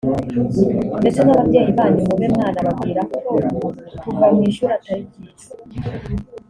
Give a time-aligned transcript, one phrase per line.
[1.01, 3.15] ndetse n’ababyeyi banyu mube mwanababwira ko
[4.01, 5.47] kuva mu ishuri atari byiza